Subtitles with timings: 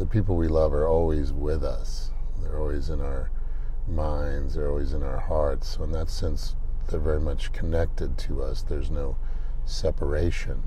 [0.00, 2.10] the people we love are always with us.
[2.38, 3.30] They're always in our
[3.86, 5.76] minds, they're always in our hearts.
[5.76, 6.56] So, in that sense,
[6.88, 8.62] they're very much connected to us.
[8.62, 9.18] There's no
[9.66, 10.62] separation.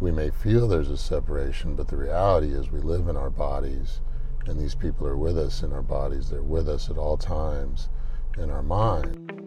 [0.00, 4.00] We may feel there's a separation, but the reality is we live in our bodies,
[4.44, 6.30] and these people are with us in our bodies.
[6.30, 7.90] They're with us at all times
[8.36, 9.39] in our mind.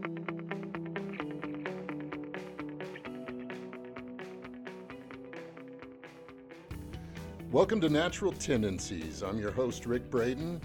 [7.53, 9.21] Welcome to Natural Tendencies.
[9.21, 10.59] I'm your host, Rick Braden.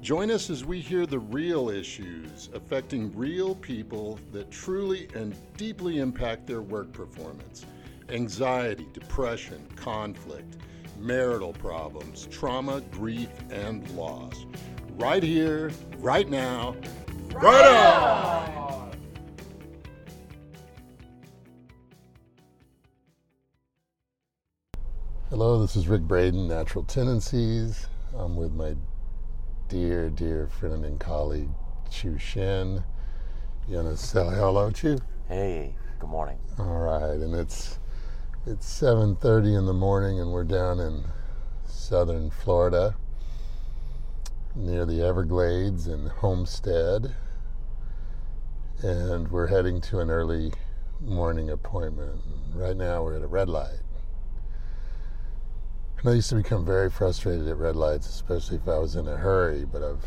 [0.00, 5.98] Join us as we hear the real issues affecting real people that truly and deeply
[5.98, 7.66] impact their work performance
[8.08, 10.58] anxiety, depression, conflict,
[10.96, 14.46] marital problems, trauma, grief, and loss.
[14.96, 16.76] Right here, right now,
[17.32, 18.57] right on!
[25.30, 27.86] Hello, this is Rick Braden, Natural Tendencies.
[28.16, 28.76] I'm with my
[29.68, 31.50] dear, dear friend and colleague,
[31.90, 32.82] Chu Shin.
[33.68, 34.96] You want to say hello, Chu?
[35.28, 36.38] Hey, good morning.
[36.58, 37.78] All right, and it's
[38.46, 41.04] it's 7:30 in the morning, and we're down in
[41.66, 42.96] southern Florida,
[44.56, 47.14] near the Everglades in Homestead,
[48.82, 50.54] and we're heading to an early
[51.02, 52.22] morning appointment.
[52.54, 53.80] Right now, we're at a red light.
[56.00, 59.08] And I used to become very frustrated at red lights, especially if I was in
[59.08, 60.06] a hurry, but I've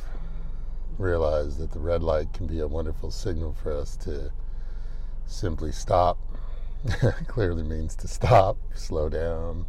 [0.98, 4.31] realized that the red light can be a wonderful signal for us to
[5.25, 6.17] simply stop.
[7.28, 9.66] Clearly means to stop, slow down,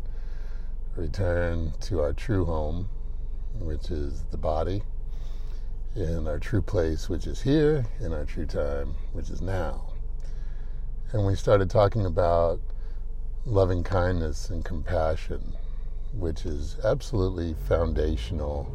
[0.94, 2.88] return to our true home,
[3.58, 4.82] which is the body,
[5.96, 9.92] and our true place, which is here, in our true time, which is now.
[11.10, 12.60] And we started talking about
[13.44, 15.56] loving kindness and compassion
[16.12, 18.70] which is absolutely foundational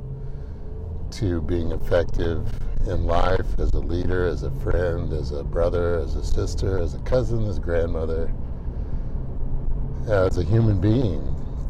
[1.12, 2.46] to being effective
[2.88, 6.94] in life as a leader, as a friend, as a brother, as a sister, as
[6.94, 8.32] a cousin, as a grandmother,
[10.08, 11.22] as a human being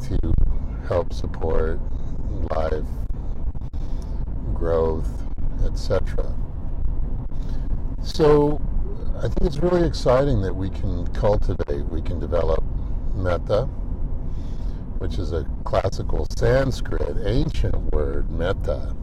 [0.04, 0.34] to
[0.88, 1.80] help support
[2.52, 2.86] life,
[4.54, 5.10] growth,
[5.66, 6.34] etc.
[8.04, 8.62] So
[9.18, 12.64] I think it's really exciting that we can cultivate, we can develop
[13.16, 13.68] metta
[15.00, 18.96] which is a classical Sanskrit, ancient word, metta.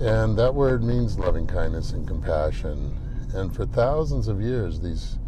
[0.00, 2.96] And that word means loving kindness and compassion.
[3.34, 5.18] And for thousands of years, these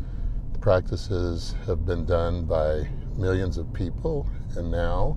[0.60, 4.26] practices have been done by millions of people.
[4.56, 5.16] And now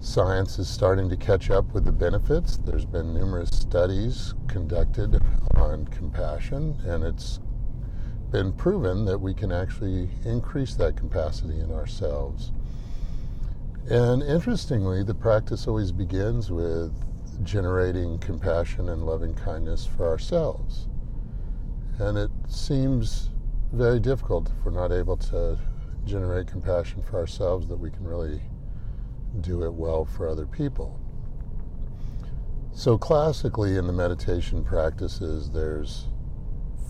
[0.00, 2.56] science is starting to catch up with the benefits.
[2.56, 5.20] There's been numerous studies conducted
[5.54, 7.40] on compassion, and it's
[8.30, 12.52] been proven that we can actually increase that capacity in ourselves.
[13.90, 16.92] And interestingly, the practice always begins with
[17.42, 20.88] generating compassion and loving kindness for ourselves.
[21.98, 23.30] And it seems
[23.72, 25.58] very difficult if we're not able to
[26.04, 28.42] generate compassion for ourselves that we can really
[29.40, 31.00] do it well for other people.
[32.72, 36.08] So, classically, in the meditation practices, there's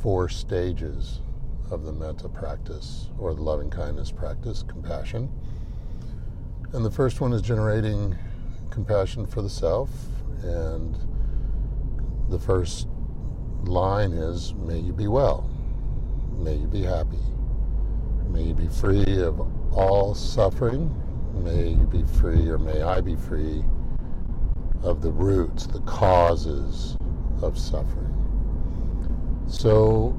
[0.02, 1.20] four stages
[1.70, 5.30] of the metta practice or the loving kindness practice compassion.
[6.72, 8.14] And the first one is generating
[8.70, 9.90] compassion for the self.
[10.42, 10.96] And
[12.28, 12.88] the first
[13.64, 15.48] line is May you be well.
[16.36, 17.18] May you be happy.
[18.28, 19.40] May you be free of
[19.72, 20.94] all suffering.
[21.42, 23.64] May you be free, or may I be free,
[24.82, 26.96] of the roots, the causes
[27.42, 28.14] of suffering.
[29.46, 30.14] So,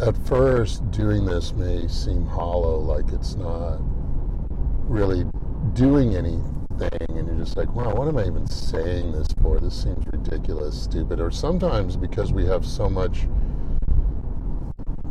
[0.00, 3.80] at first, doing this may seem hollow, like it's not
[4.86, 5.24] really
[5.74, 9.58] doing anything and you're just like, wow, what am I even saying this for?
[9.58, 11.20] This seems ridiculous, stupid.
[11.20, 13.26] Or sometimes because we have so much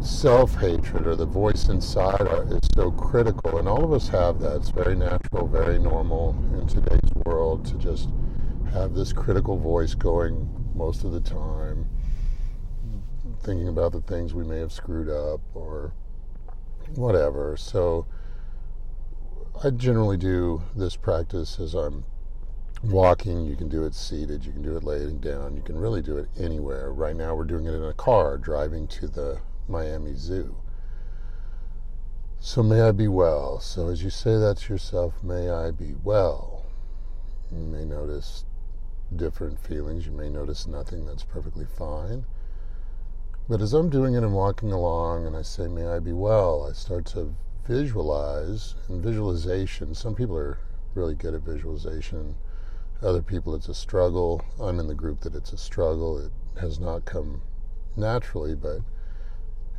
[0.01, 2.21] self hatred or the voice inside
[2.51, 4.57] is so critical, and all of us have that.
[4.57, 8.09] It's very natural, very normal in today's world to just
[8.71, 11.87] have this critical voice going most of the time,
[13.41, 15.91] thinking about the things we may have screwed up or
[16.95, 17.57] whatever.
[17.57, 18.05] So,
[19.63, 22.03] I generally do this practice as I'm
[22.83, 23.45] walking.
[23.45, 26.17] You can do it seated, you can do it laying down, you can really do
[26.17, 26.91] it anywhere.
[26.91, 30.57] Right now, we're doing it in a car driving to the Miami Zoo.
[32.39, 33.59] So, may I be well.
[33.59, 36.65] So, as you say that to yourself, may I be well.
[37.49, 38.43] You may notice
[39.15, 40.05] different feelings.
[40.05, 41.05] You may notice nothing.
[41.05, 42.25] That's perfectly fine.
[43.47, 46.67] But as I'm doing it and walking along and I say, May I be well,
[46.69, 47.35] I start to
[47.67, 49.95] visualize and visualization.
[49.95, 50.59] Some people are
[50.93, 52.35] really good at visualization.
[53.01, 54.43] Other people, it's a struggle.
[54.59, 56.17] I'm in the group that it's a struggle.
[56.17, 57.41] It has not come
[57.95, 58.81] naturally, but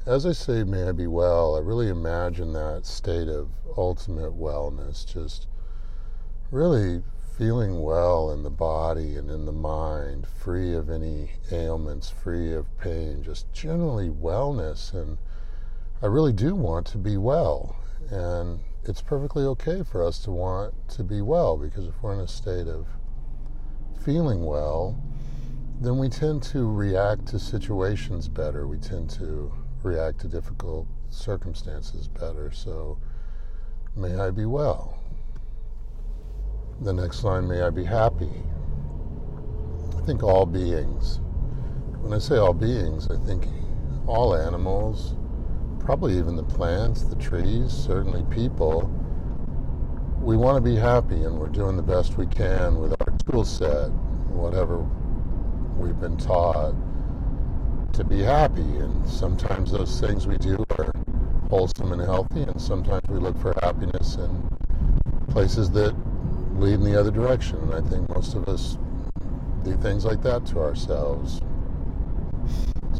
[0.07, 5.05] as I say, may I be well, I really imagine that state of ultimate wellness,
[5.05, 5.49] just
[6.51, 7.03] really
[7.37, 12.79] feeling well in the body and in the mind, free of any ailments, free of
[12.79, 14.95] pain, just generally wellness.
[14.95, 15.19] And
[16.03, 17.77] I really do want to be well.
[18.11, 22.21] And it's perfectly okay for us to want to be well because if we're in
[22.21, 22.87] a state of
[24.05, 25.03] feeling well,
[25.81, 28.67] then we tend to react to situations better.
[28.67, 29.53] We tend to
[29.83, 32.51] react to difficult circumstances better.
[32.51, 32.99] So,
[33.97, 34.99] may I be well.
[36.81, 38.31] The next line, may I be happy.
[39.97, 41.21] I think all beings.
[42.01, 43.47] When I say all beings, I think
[44.07, 45.15] all animals,
[45.87, 48.91] probably even the plants, the trees, certainly people.
[50.21, 53.45] We want to be happy and we're doing the best we can with our tool
[53.45, 53.93] set,
[54.29, 54.81] whatever
[55.79, 56.75] we've been taught
[57.93, 58.63] to be happy.
[58.63, 60.93] And sometimes those things we do are
[61.49, 64.49] wholesome and healthy, and sometimes we look for happiness in
[65.29, 65.95] places that
[66.59, 67.59] lead in the other direction.
[67.59, 68.77] And I think most of us
[69.63, 71.43] do things like that to ourselves.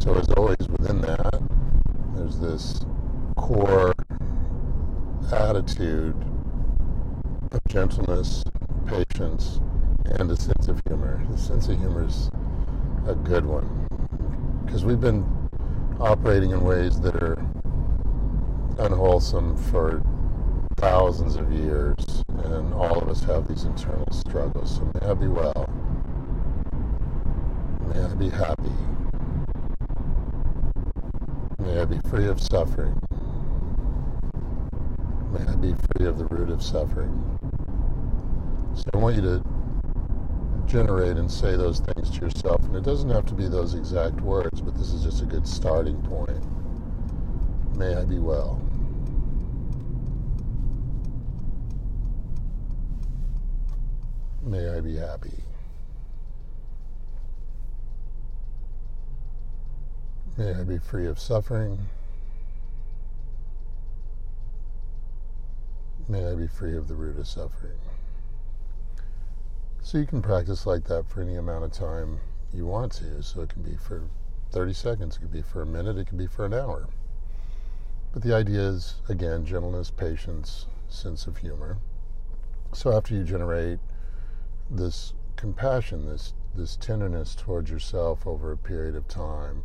[0.01, 1.36] So, as always, within that,
[2.17, 2.87] there's this
[3.37, 3.95] core
[5.33, 6.17] attitude
[7.53, 8.43] of gentleness,
[8.87, 9.61] patience,
[10.07, 11.25] and a sense of humor.
[11.31, 12.31] The sense of humor is
[13.07, 13.87] a good one
[14.65, 15.25] because we've been
[16.01, 17.37] operating in ways that are
[18.79, 20.03] unwholesome for
[20.77, 24.77] thousands of years, and all of us have these internal struggles.
[24.77, 25.69] So may I be well.
[27.89, 28.73] May I be happy.
[31.67, 32.97] May I be free of suffering.
[35.33, 37.13] May I be free of the root of suffering.
[38.73, 39.45] So I want you to
[40.67, 42.63] generate and say those things to yourself.
[42.67, 45.45] And it doesn't have to be those exact words, but this is just a good
[45.45, 46.41] starting point.
[47.77, 48.63] May I be well.
[54.45, 55.33] May I be happy.
[60.39, 61.89] May I be free of suffering.
[66.09, 67.79] May I be free of the root of suffering.
[69.81, 72.21] So you can practice like that for any amount of time
[72.53, 73.23] you want to.
[73.23, 74.03] So it can be for
[74.51, 76.87] 30 seconds, it could be for a minute, it could be for an hour.
[78.13, 81.79] But the idea is, again, gentleness, patience, sense of humor.
[82.75, 83.79] So after you generate
[84.71, 89.65] this compassion, this, this tenderness towards yourself over a period of time,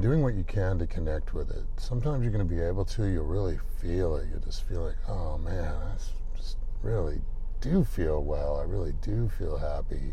[0.00, 1.64] doing what you can to connect with it.
[1.76, 4.28] Sometimes you're going to be able to, you'll really feel it.
[4.30, 5.96] You'll just feel like, oh man, I
[6.36, 7.20] just really
[7.60, 8.58] do feel well.
[8.58, 10.12] I really do feel happy.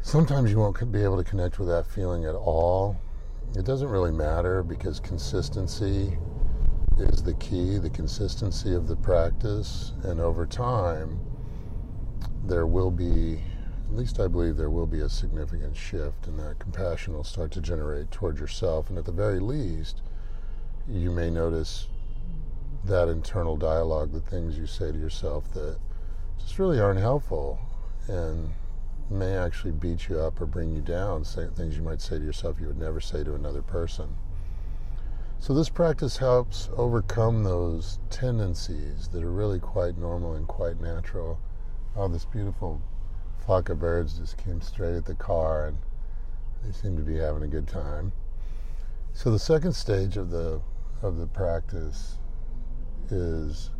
[0.00, 2.96] Sometimes you won't be able to connect with that feeling at all.
[3.56, 6.18] It doesn't really matter because consistency
[6.98, 9.92] is the key, the consistency of the practice.
[10.02, 11.20] And over time,
[12.44, 13.40] there will be,
[13.88, 17.52] at least I believe, there will be a significant shift, and that compassion will start
[17.52, 18.88] to generate toward yourself.
[18.90, 20.02] And at the very least,
[20.88, 21.88] you may notice
[22.84, 25.78] that internal dialogue, the things you say to yourself that
[26.38, 27.58] just really aren't helpful
[28.08, 28.52] and
[29.08, 32.24] may actually beat you up or bring you down, say, things you might say to
[32.24, 34.16] yourself you would never say to another person.
[35.38, 41.38] So, this practice helps overcome those tendencies that are really quite normal and quite natural.
[41.94, 42.80] Oh, this beautiful
[43.46, 45.78] flock of birds just came straight at the car and
[46.64, 48.10] they seem to be having a good time.
[49.14, 50.60] So, the second stage of the,
[51.00, 52.18] of the practice
[53.08, 53.70] is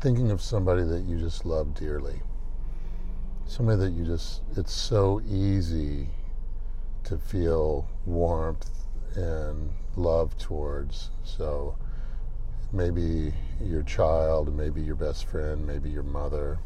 [0.00, 2.20] thinking of somebody that you just love dearly.
[3.46, 6.08] Somebody that you just, it's so easy
[7.04, 8.68] to feel warmth
[9.14, 11.10] and love towards.
[11.22, 11.76] So
[12.72, 16.58] maybe your child, maybe your best friend, maybe your mother,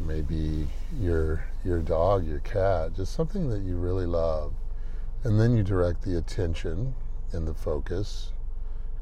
[0.00, 0.66] maybe
[1.00, 4.54] your your dog, your cat, just something that you really love.
[5.24, 6.94] And then you direct the attention
[7.32, 8.32] and the focus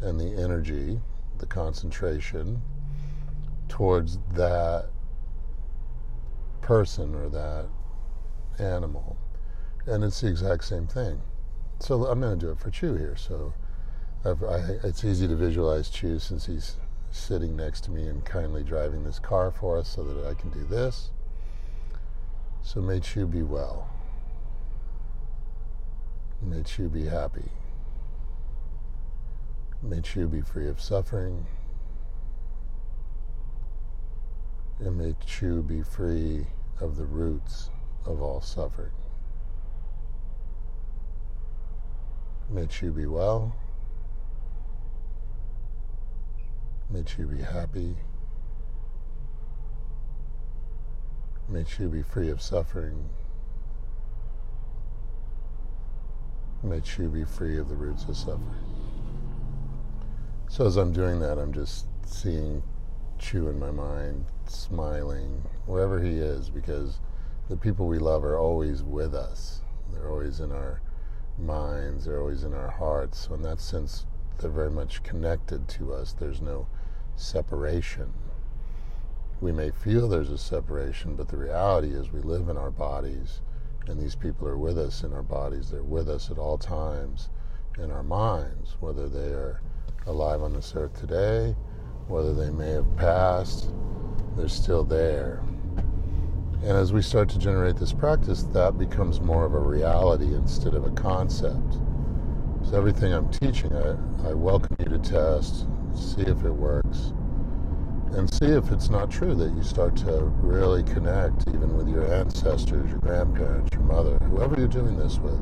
[0.00, 1.00] and the energy
[1.38, 2.62] the concentration
[3.68, 4.90] towards that
[6.60, 7.66] person or that
[8.58, 9.16] animal.
[9.86, 11.20] And it's the exact same thing.
[11.80, 13.16] So I'm going to do it for Chu here.
[13.16, 13.52] So
[14.24, 14.32] I,
[14.84, 16.76] it's easy to visualize Chu since he's
[17.14, 20.50] sitting next to me and kindly driving this car for us so that I can
[20.50, 21.10] do this.
[22.60, 23.88] So may Chu be well.
[26.42, 27.50] May Chu be happy.
[29.82, 31.46] May Chew be free of suffering.
[34.80, 36.46] And may Chu be free
[36.80, 37.70] of the roots
[38.04, 38.92] of all suffering.
[42.50, 43.54] May Chu be well.
[46.94, 47.96] May Chu be happy.
[51.48, 53.08] May Chu be free of suffering.
[56.62, 58.64] May Chu be free of the roots of suffering.
[60.48, 62.62] So as I'm doing that, I'm just seeing
[63.18, 67.00] Chu in my mind, smiling, wherever he is, because
[67.48, 69.62] the people we love are always with us.
[69.92, 70.80] They're always in our
[71.40, 73.26] minds, they're always in our hearts.
[73.26, 74.06] So in that sense,
[74.38, 76.12] they're very much connected to us.
[76.12, 76.68] There's no
[77.16, 78.12] separation.
[79.40, 83.40] We may feel there's a separation, but the reality is we live in our bodies,
[83.86, 85.70] and these people are with us in our bodies.
[85.70, 87.28] They're with us at all times
[87.78, 89.60] in our minds, whether they are
[90.06, 91.54] alive on this earth today,
[92.08, 93.70] whether they may have passed,
[94.36, 95.42] they're still there.
[96.62, 100.74] And as we start to generate this practice, that becomes more of a reality instead
[100.74, 101.74] of a concept.
[102.62, 103.90] So everything I'm teaching, I,
[104.28, 107.12] I welcome you to test, see if it works,
[108.12, 112.12] and see if it's not true that you start to really connect even with your
[112.12, 115.40] ancestors, your grandparents, your mother, whoever you're doing this with.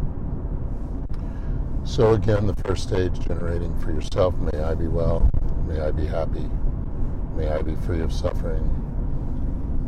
[1.85, 5.29] So again, the first stage, generating for yourself, may I be well,
[5.67, 6.49] may I be happy,
[7.35, 8.83] may I be free of suffering,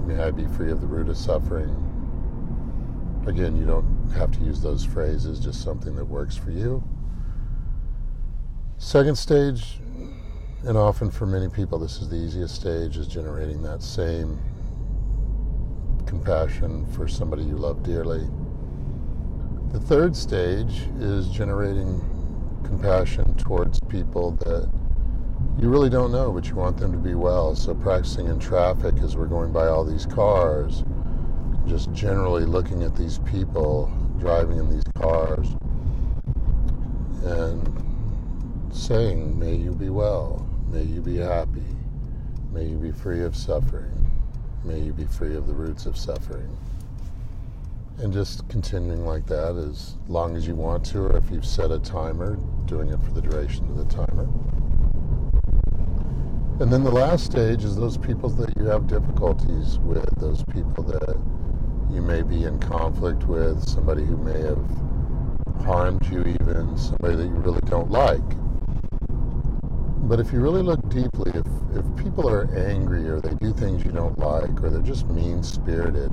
[0.07, 1.75] May I be free of the root of suffering.
[3.27, 6.85] Again, you don't have to use those phrases, just something that works for you.
[8.77, 9.81] Second stage,
[10.67, 14.39] and often for many people, this is the easiest stage, is generating that same
[16.07, 18.27] compassion for somebody you love dearly.
[19.73, 22.01] The third stage is generating
[22.65, 24.71] compassion towards people that
[25.59, 27.55] you really don't know, but you want them to be well.
[27.55, 30.83] So practicing in traffic as we're going by all these cars,
[31.67, 35.49] just generally looking at these people driving in these cars
[37.25, 37.85] and
[38.73, 40.44] saying, May you be well,
[40.75, 41.63] may you be happy,
[42.53, 44.11] may you be free of suffering,
[44.65, 46.51] may you be free of the roots of suffering.
[47.99, 51.71] And just continuing like that as long as you want to, or if you've set
[51.71, 54.27] a timer, doing it for the duration of the timer.
[56.59, 60.83] And then the last stage is those people that you have difficulties with, those people
[60.83, 61.17] that
[61.89, 67.27] you may be in conflict with, somebody who may have harmed you, even somebody that
[67.27, 68.44] you really don't like.
[70.07, 73.87] But if you really look deeply, if, if people are angry or they do things
[73.87, 76.13] you don't like or they're just mean spirited,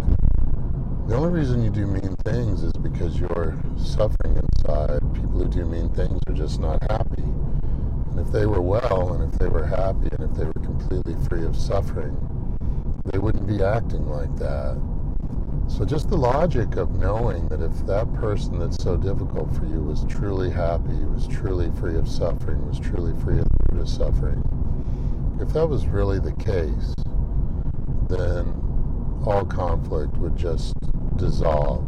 [1.08, 5.02] the only reason you do mean things is because you're suffering inside.
[5.14, 7.22] People who do mean things are just not happy.
[7.22, 11.16] And if they were well and if they were happy and if they were completely
[11.28, 12.16] free of suffering,
[13.12, 14.82] they wouldn't be acting like that.
[15.68, 19.82] So just the logic of knowing that if that person that's so difficult for you
[19.82, 24.44] was truly happy, was truly free of suffering, was truly free of root of suffering,
[25.42, 26.94] if that was really the case,
[28.10, 28.54] then
[29.26, 30.76] all conflict would just
[31.16, 31.86] dissolve.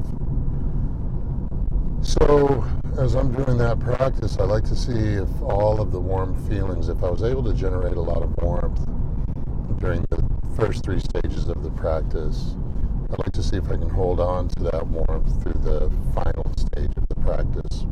[2.01, 2.63] So
[2.97, 6.89] as I'm doing that practice, I like to see if all of the warm feelings,
[6.89, 8.85] if I was able to generate a lot of warmth
[9.79, 10.23] during the
[10.55, 12.55] first three stages of the practice,
[13.11, 16.51] I'd like to see if I can hold on to that warmth through the final
[16.57, 17.85] stage of the practice.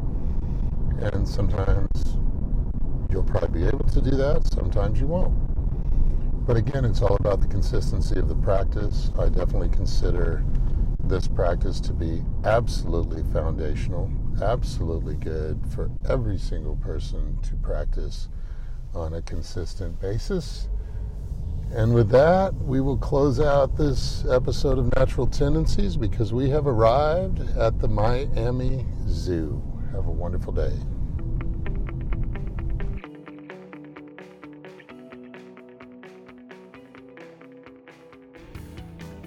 [1.00, 2.18] And sometimes
[3.12, 5.36] you'll probably be able to do that, sometimes you won't.
[6.48, 9.12] But again, it's all about the consistency of the practice.
[9.18, 10.44] I definitely consider
[11.04, 18.30] this practice to be absolutely foundational absolutely good for every single person to practice
[18.94, 20.68] on a consistent basis.
[21.74, 26.68] And with that, we will close out this episode of Natural Tendencies because we have
[26.68, 29.62] arrived at the Miami Zoo.
[29.94, 30.74] Have a wonderful day.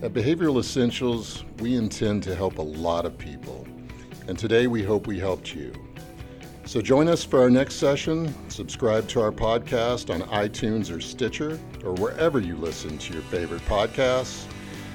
[0.03, 3.67] At Behavioral Essentials, we intend to help a lot of people
[4.27, 5.73] and today we hope we helped you.
[6.67, 8.35] So join us for our next session.
[8.49, 13.63] Subscribe to our podcast on iTunes or Stitcher or wherever you listen to your favorite
[13.63, 14.47] podcasts.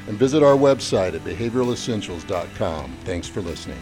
[0.08, 2.98] And visit our website at behavioralessentials.com.
[3.04, 3.78] Thanks for listening.